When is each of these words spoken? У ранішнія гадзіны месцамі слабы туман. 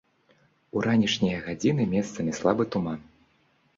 У 0.77 0.83
ранішнія 0.87 1.43
гадзіны 1.49 1.87
месцамі 1.93 2.31
слабы 2.41 2.63
туман. 2.77 2.99